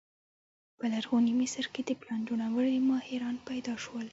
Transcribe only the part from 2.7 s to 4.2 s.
ماهران پیدا شول.